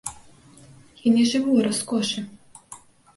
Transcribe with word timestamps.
Я 1.01 1.09
не 1.17 1.25
жыву 1.31 1.51
ў 1.55 1.59
раскошы. 1.67 2.19